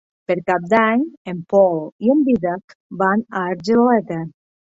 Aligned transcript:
Per 0.29 0.35
Cap 0.45 0.63
d'Any 0.69 1.01
en 1.33 1.43
Pol 1.53 1.77
i 2.07 2.09
en 2.15 2.25
Dídac 2.29 2.75
van 3.03 3.23
a 3.41 3.45
Argeleta. 3.53 4.21